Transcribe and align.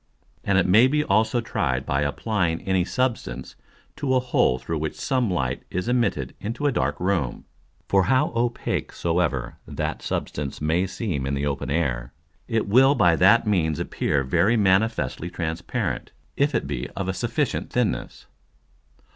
And 0.43 0.57
it 0.57 0.65
may 0.65 0.87
be 0.87 1.03
also 1.03 1.41
tried 1.41 1.85
by 1.85 2.01
applying 2.01 2.61
any 2.63 2.83
substance 2.83 3.55
to 3.97 4.15
a 4.15 4.19
hole 4.19 4.57
through 4.57 4.79
which 4.79 4.95
some 4.99 5.29
Light 5.29 5.61
is 5.69 5.87
immitted 5.87 6.33
into 6.39 6.65
a 6.65 6.71
dark 6.71 6.99
Room. 6.99 7.45
For 7.87 8.05
how 8.05 8.29
opake 8.35 8.93
soever 8.93 9.57
that 9.67 10.01
Substance 10.01 10.59
may 10.59 10.87
seem 10.87 11.27
in 11.27 11.35
the 11.35 11.45
open 11.45 11.69
Air, 11.69 12.13
it 12.47 12.67
will 12.67 12.95
by 12.95 13.15
that 13.17 13.45
means 13.45 13.77
appear 13.77 14.23
very 14.23 14.57
manifestly 14.57 15.29
transparent, 15.29 16.11
if 16.35 16.55
it 16.55 16.65
be 16.65 16.89
of 16.95 17.07
a 17.07 17.13
sufficient 17.13 17.69
thinness. 17.69 18.25